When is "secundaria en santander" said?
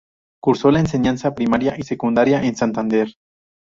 1.83-3.09